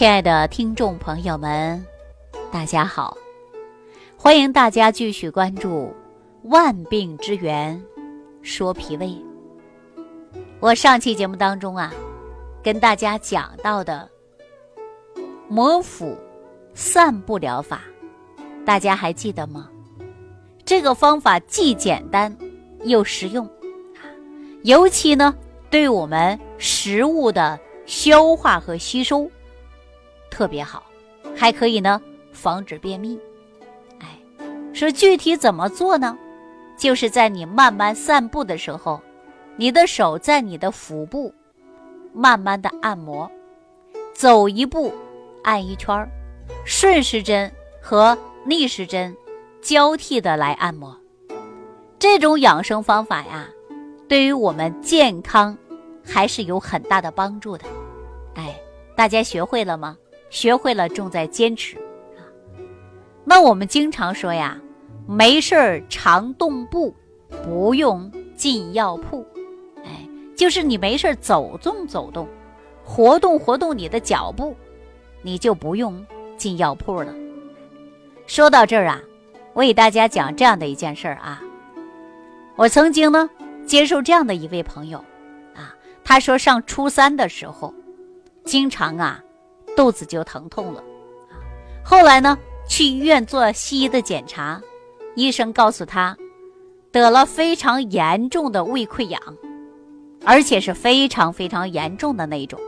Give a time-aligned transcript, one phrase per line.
[0.00, 1.84] 亲爱的听众朋友们，
[2.50, 3.14] 大家好！
[4.16, 5.68] 欢迎大家继续关注
[6.44, 7.78] 《万病之源
[8.40, 9.08] 说脾胃》。
[10.58, 11.92] 我上期节目当中啊，
[12.62, 14.08] 跟大家讲到的
[15.48, 16.16] 摩腹
[16.72, 17.82] 散步疗法，
[18.64, 19.68] 大家还记得吗？
[20.64, 22.34] 这个方法既简单
[22.84, 23.46] 又实用，
[24.62, 25.34] 尤其呢，
[25.68, 29.30] 对我们食物的消化和吸收。
[30.30, 30.82] 特别好，
[31.36, 32.00] 还可以呢，
[32.32, 33.18] 防止便秘。
[33.98, 34.18] 哎，
[34.72, 36.16] 说具体怎么做呢？
[36.78, 39.00] 就是在你慢慢散步的时候，
[39.56, 41.34] 你的手在你的腹部
[42.14, 43.30] 慢慢的按摩，
[44.14, 44.92] 走一步
[45.42, 46.08] 按一圈儿，
[46.64, 49.14] 顺时针和逆时针
[49.60, 50.96] 交替的来按摩。
[51.98, 53.46] 这种养生方法呀，
[54.08, 55.56] 对于我们健康
[56.02, 57.66] 还是有很大的帮助的。
[58.36, 58.58] 哎，
[58.96, 59.98] 大家学会了吗？
[60.30, 61.76] 学会了，重在坚持
[62.16, 62.22] 啊。
[63.24, 64.58] 那我们经常说呀，
[65.06, 66.94] 没事儿常动步，
[67.44, 69.26] 不用进药铺。
[69.84, 72.26] 哎，就是你没事儿走动走动，
[72.84, 74.56] 活动活动你的脚步，
[75.20, 76.04] 你就不用
[76.36, 77.14] 进药铺了。
[78.26, 79.00] 说到这儿啊，
[79.52, 81.42] 我给大家讲这样的一件事啊。
[82.56, 83.28] 我曾经呢
[83.66, 84.98] 接受这样的一位朋友
[85.54, 87.74] 啊，他说上初三的时候，
[88.44, 89.22] 经常啊。
[89.76, 90.82] 肚子就疼痛了，
[91.82, 94.60] 后来呢，去医院做西医的检查，
[95.14, 96.16] 医生告诉他，
[96.92, 99.20] 得了非常严重的胃溃疡，
[100.24, 102.60] 而且是非常非常严重的那种。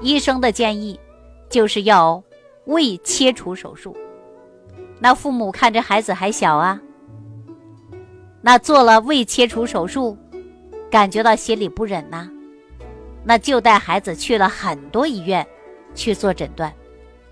[0.00, 0.98] 医生的建议
[1.48, 2.22] 就是要
[2.64, 3.96] 胃切除手术。
[4.98, 6.80] 那父母看这孩子还小啊，
[8.40, 10.16] 那做了胃切除手术，
[10.90, 12.28] 感觉到心里不忍呐，
[13.22, 15.46] 那就带孩子去了很多医院。
[15.96, 16.72] 去做诊断，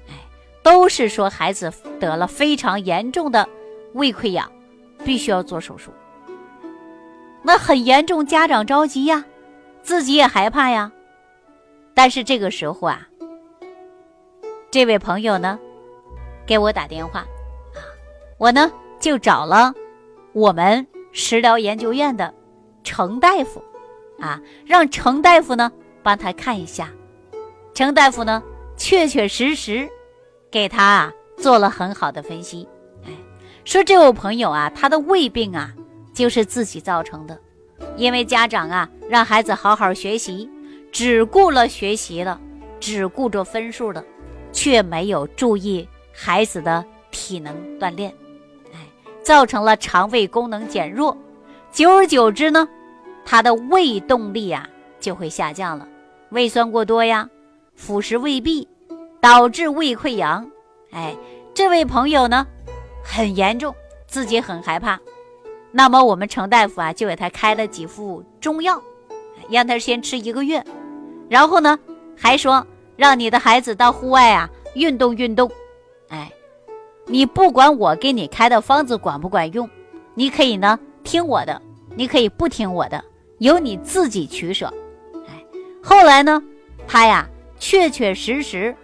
[0.08, 0.14] 哎，
[0.62, 3.48] 都是说孩子得了非常严重的
[3.92, 4.50] 胃溃疡，
[5.04, 5.92] 必须要做手术。
[7.42, 9.24] 那很严重，家长着急呀，
[9.82, 10.90] 自己也害怕呀。
[11.92, 13.06] 但是这个时候啊，
[14.70, 15.58] 这位朋友呢，
[16.46, 17.78] 给我打电话，啊，
[18.38, 19.72] 我呢就找了
[20.32, 22.34] 我们食疗研究院的
[22.82, 23.62] 程大夫，
[24.18, 25.70] 啊，让程大夫呢
[26.02, 26.88] 帮他看一下，
[27.74, 28.42] 程大夫呢。
[28.76, 29.88] 确确实实，
[30.50, 32.68] 给他啊做了很好的分析，
[33.04, 33.10] 哎，
[33.64, 35.72] 说这位朋友啊，他的胃病啊
[36.12, 37.38] 就是自己造成的，
[37.96, 40.50] 因为家长啊让孩子好好学习，
[40.92, 42.40] 只顾了学习了，
[42.78, 44.04] 只顾着分数了，
[44.52, 48.12] 却没有注意孩子的体能锻炼，
[48.72, 48.78] 哎，
[49.22, 51.16] 造成了肠胃功能减弱，
[51.72, 52.68] 久而久之呢，
[53.24, 54.68] 他的胃动力啊
[55.00, 55.88] 就会下降了，
[56.30, 57.28] 胃酸过多呀。
[57.74, 58.66] 腐蚀胃壁，
[59.20, 60.48] 导致胃溃疡。
[60.92, 61.16] 哎，
[61.52, 62.46] 这位朋友呢，
[63.02, 63.74] 很严重，
[64.06, 64.98] 自己很害怕。
[65.72, 68.80] 那么我们程大夫啊，就给他开了几副中药，
[69.50, 70.64] 让他先吃一个月。
[71.28, 71.78] 然后呢，
[72.16, 72.64] 还说
[72.96, 75.50] 让你的孩子到户外啊运动运动。
[76.08, 76.32] 哎，
[77.06, 79.68] 你不管我给你开的方子管不管用，
[80.14, 81.60] 你可以呢听我的，
[81.96, 83.04] 你可以不听我的，
[83.38, 84.72] 由你自己取舍。
[85.26, 85.44] 哎，
[85.82, 86.40] 后来呢，
[86.86, 87.28] 他呀。
[87.58, 88.74] 确确实实，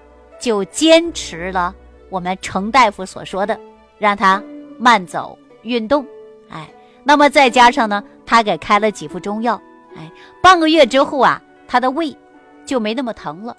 [0.40, 1.74] 就坚持了
[2.08, 3.58] 我们程大夫所说的，
[3.98, 4.42] 让他
[4.78, 6.06] 慢走运动，
[6.48, 6.72] 哎，
[7.04, 9.60] 那么再加上呢，他给开了几副中药，
[9.96, 10.10] 哎，
[10.42, 12.16] 半个月之后啊，他的胃
[12.64, 13.56] 就没那么疼了，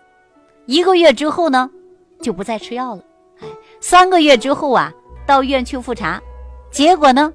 [0.65, 1.69] 一个月之后呢，
[2.21, 3.03] 就不再吃药了，
[3.41, 3.47] 哎，
[3.79, 4.91] 三个月之后啊，
[5.27, 6.19] 到医院去复查，
[6.71, 7.31] 结果呢，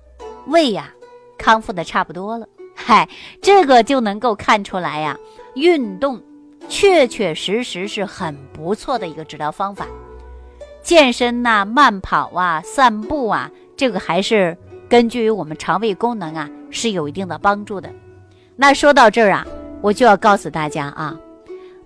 [0.47, 0.93] 胃呀
[1.39, 3.09] 康复的差不多了，嗨，
[3.41, 5.17] 这个就能够看出来呀，
[5.55, 6.21] 运动。
[6.69, 9.87] 确确实实是很不错的一个治疗方法，
[10.83, 14.57] 健身呐、慢跑啊、散步啊，这个还是
[14.89, 17.91] 根据于我们肠胃功能啊是有一定的帮助的。
[18.57, 19.47] 那说到这儿啊，
[19.81, 21.19] 我就要告诉大家啊，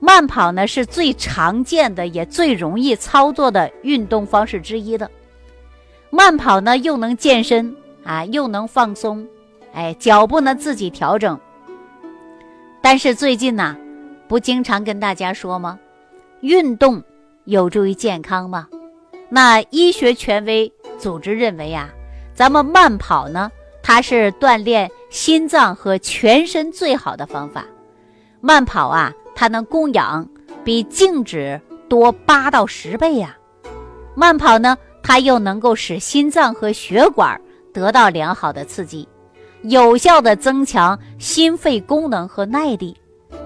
[0.00, 5.11] 慢跑呢是最常见的也最容易操作的运动方式之一的。
[6.11, 9.26] 慢跑呢又能健身啊，又能放松，
[9.73, 11.38] 哎，脚步呢自己调整。
[12.81, 13.76] 但是最近呢。
[14.31, 15.77] 不经常跟大家说吗？
[16.43, 17.03] 运动
[17.47, 18.69] 有助于健康吗？
[19.29, 21.91] 那医学权威组织认为啊，
[22.32, 23.50] 咱们慢跑呢，
[23.82, 27.65] 它是锻炼心脏和全身最好的方法。
[28.41, 30.25] 慢跑啊，它能供氧
[30.62, 33.37] 比静止多八到十倍呀。
[34.15, 37.41] 慢跑呢，它又能够使心脏和血管
[37.75, 39.09] 得到良好的刺激，
[39.62, 42.97] 有效的增强心肺功能和耐力。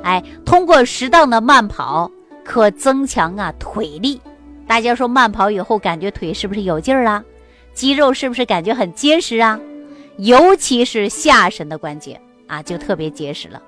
[0.05, 2.11] 哎，通过适当的慢跑，
[2.45, 4.21] 可增强啊腿力。
[4.67, 7.25] 大家说慢跑以后感觉腿是不是有劲儿啊？
[7.73, 9.59] 肌肉是不是感觉很结实啊？
[10.19, 13.61] 尤其是下身的关节啊，就特别结实了。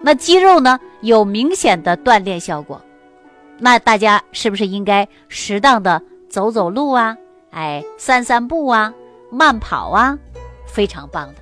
[0.00, 2.80] 那肌肉呢有明显的锻炼效果，
[3.58, 7.16] 那大家是不是应该适当的走走路啊？
[7.50, 8.94] 哎，散散步啊，
[9.30, 10.16] 慢跑啊，
[10.66, 11.34] 非常棒的。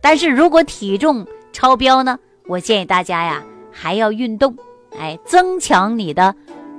[0.00, 3.42] 但是如果体重超标呢，我建议大家呀
[3.80, 4.56] 还要运动，
[4.98, 6.34] 哎，增强你的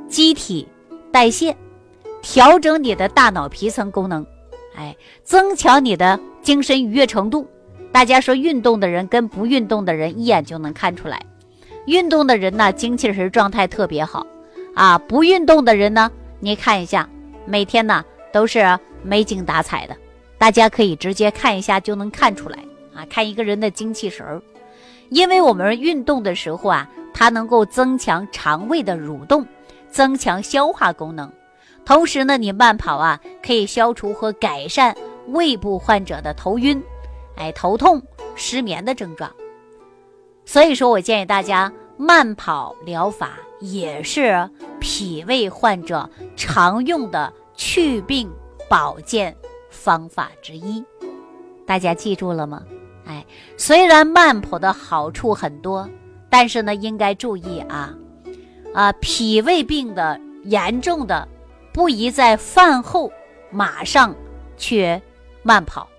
[0.09, 0.67] 机体
[1.13, 1.55] 代谢，
[2.21, 4.25] 调整你的大脑皮层功能，
[4.75, 4.93] 哎，
[5.23, 7.47] 增强你的精神愉悦程度。
[7.93, 11.21] 大家说，运动的人跟不运动的人一眼就能看出来。
[11.85, 14.27] 运动的人呢，精气神状态特别好
[14.75, 16.11] 啊；不运动的人呢，
[16.41, 17.09] 你看一下，
[17.45, 18.03] 每天呢
[18.33, 19.95] 都是没精打采的。
[20.37, 22.59] 大家可以直接看一下就能看出来
[22.93, 24.41] 啊，看一个人的精气神儿。
[25.09, 29.45] 因为我们运动的时候啊，它能够增强肠胃的蠕动，
[29.89, 31.31] 增强消化功能。
[31.85, 34.95] 同时呢，你慢跑啊，可以消除和改善
[35.27, 36.81] 胃部患者的头晕。
[37.35, 38.01] 哎，头痛、
[38.35, 39.31] 失眠的症状，
[40.45, 48.29] 所以说我建议大家慢跑疗法也是脾胃患者常用的祛病
[48.69, 49.35] 保健
[49.69, 50.83] 方法之一。
[51.65, 52.61] 大家记住了吗？
[53.09, 53.25] 哎，
[53.57, 55.89] 虽然慢跑的好处很多，
[56.29, 57.91] 但是呢，应该注意啊
[58.71, 61.27] 啊，脾胃病的严重的，
[61.73, 63.11] 不宜在饭后
[63.50, 64.15] 马上
[64.57, 65.01] 去
[65.41, 65.89] 慢跑。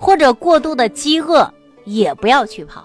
[0.00, 1.48] 或者过度的饥饿
[1.84, 2.84] 也不要去跑，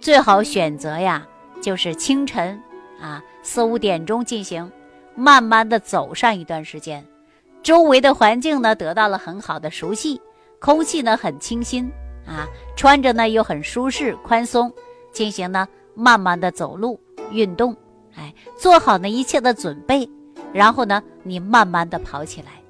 [0.00, 1.26] 最好选择呀，
[1.62, 2.58] 就是清晨
[2.98, 4.70] 啊四五点钟进行，
[5.14, 7.06] 慢慢的走上一段时间，
[7.62, 10.20] 周围的环境呢得到了很好的熟悉，
[10.58, 11.90] 空气呢很清新
[12.26, 14.72] 啊，穿着呢又很舒适宽松，
[15.12, 17.76] 进行呢慢慢的走路运动，
[18.14, 20.08] 哎，做好呢一切的准备，
[20.52, 22.62] 然后呢你慢慢的跑起来，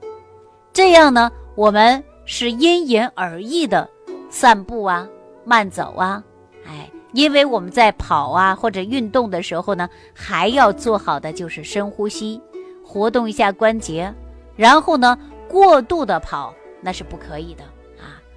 [0.73, 2.03] 这样呢我们。
[2.25, 3.91] 是因人而异的，
[4.31, 5.09] 散步啊，
[5.45, 6.23] 慢走啊，
[6.65, 12.41] 哎，因为我们在跑啊或者运动的时候呢，还要做好的就是深呼吸，
[12.85, 14.15] 活动一下关节，
[14.55, 15.19] 然后呢，
[15.49, 17.65] 过度的跑那是不可以的，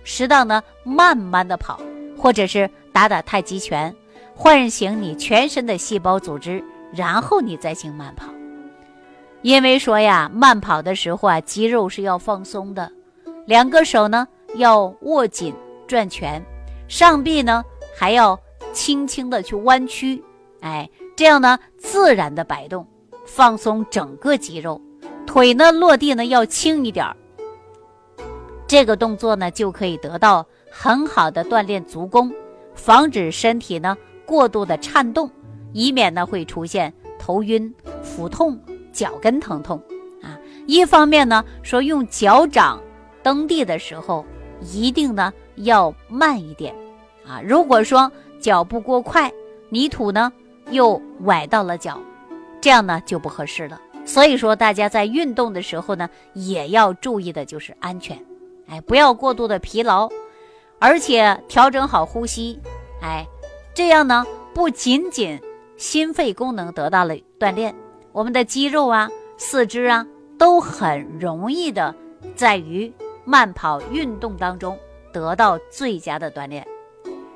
[0.06, 1.78] 适当的慢慢的跑，
[2.18, 3.94] 或者是打打太极拳，
[4.34, 6.64] 唤醒你全身的细胞组织，
[6.94, 8.28] 然后你再行慢跑，
[9.42, 12.90] 因为说呀，慢跑的时候啊，肌肉是要放松的。
[13.46, 15.54] 两个手呢要握紧
[15.88, 16.42] 转拳，
[16.88, 17.64] 上臂呢
[17.98, 18.40] 还要
[18.72, 20.24] 轻轻的去弯曲，
[20.62, 22.88] 哎，这样呢自然的摆动，
[23.26, 24.80] 放松整个肌肉。
[25.26, 27.16] 腿呢落地呢要轻一点儿，
[28.68, 32.34] 这个动作呢就可以得到很好的锻炼足弓，
[32.74, 35.30] 防止身体呢过度的颤动，
[35.74, 38.60] 以免呢会出现头晕、腹痛、
[38.92, 39.82] 脚跟疼痛
[40.22, 40.40] 啊。
[40.66, 42.82] 一方面呢说用脚掌。
[43.24, 44.24] 蹬地的时候，
[44.62, 46.76] 一定呢要慢一点，
[47.26, 49.34] 啊，如果说脚步过快，
[49.70, 50.32] 泥土呢
[50.70, 52.00] 又崴到了脚，
[52.62, 53.82] 这样呢就不合适了。
[54.06, 58.24] 所以说，大家在运动的时候呢，也要注意的就是安全，
[58.68, 60.10] 哎，不要过度的疲劳，
[60.80, 62.60] 而且调整好呼吸，
[63.02, 63.26] 哎，
[63.74, 65.40] 这样呢不仅仅
[65.78, 67.74] 心肺功能得到了锻炼，
[68.12, 70.06] 我们的肌肉啊、四肢啊
[70.38, 71.94] 都很容易的
[72.36, 72.94] 在于。
[73.28, 74.78] 慢跑运动当中
[75.12, 76.64] 得到最佳的锻炼，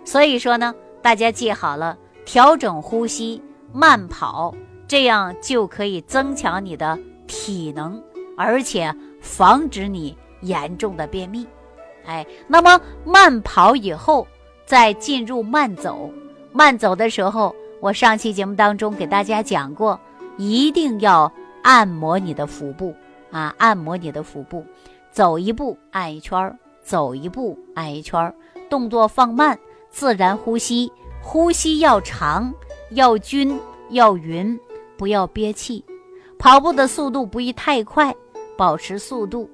[0.06, 3.42] 所以说呢，大家记好了，调整呼吸，
[3.74, 4.54] 慢跑，
[4.88, 6.96] 这样就可以增强你的
[7.26, 8.00] 体能，
[8.38, 11.46] 而且防止你严重的便秘。
[12.06, 14.28] 哎，那么慢跑以后
[14.66, 16.12] 再进入慢走，
[16.52, 20.00] 慢走的时候，我上期节目当中给大家讲过，
[20.38, 21.32] 一定要
[21.62, 22.96] 按摩你的腹部
[23.32, 24.66] 啊，按摩你的腹部。
[25.12, 28.34] 走一步按一圈儿，走一步按一圈儿，
[28.70, 29.58] 动作放慢，
[29.90, 30.92] 自然呼吸，
[31.22, 32.54] 呼吸要长，
[32.92, 34.58] 要均，要匀，
[34.98, 35.84] 不要憋气。
[36.38, 38.16] 跑步的速度不宜太快，
[38.56, 39.50] 保持速度。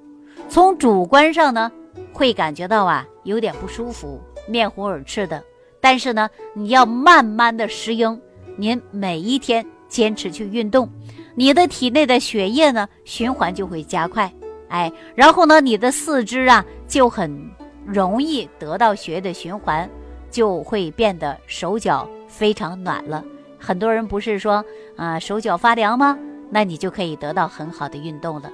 [0.48, 1.72] 从主观上呢，
[2.14, 5.44] 会感觉到啊有点不舒服，面红耳赤的。
[5.82, 8.20] 但是呢，你要慢慢的适应。
[8.58, 10.90] 您每一天坚持去运动，
[11.36, 14.32] 你的体内的血液呢循环就会加快。
[14.70, 17.52] 哎，然后呢，你的四肢啊就很
[17.86, 19.90] 容易得到血液的循环，
[20.32, 23.24] 就会变得手脚非常暖了。
[23.60, 24.64] 很多人不是说
[24.96, 26.18] 啊手脚发凉吗？
[26.50, 28.50] 那你就可以得到很好的运动了。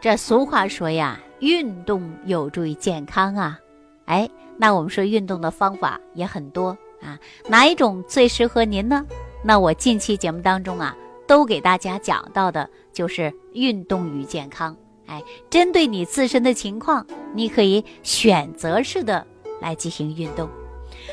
[0.00, 3.58] 这俗话说呀，运动有助于健康啊。
[4.06, 9.04] 哎，那我们说运动的方法也很多啊，哪一种最适合您呢？
[9.42, 10.96] 那我近期节目当中啊。
[11.26, 14.76] 都给大家讲到的就是运动与健康。
[15.06, 19.26] 哎，针对你自身的情况，你可以选择式的
[19.58, 20.46] 来进行运动。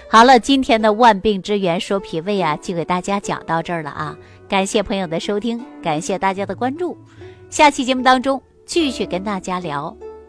[0.09, 4.17] 好了，今天的万病之源说脾胃啊，就给大家讲到这儿了啊！
[4.49, 6.97] 感谢朋友的收听，感谢大家的关注。
[7.49, 9.95] 下期节目当中继续跟大家聊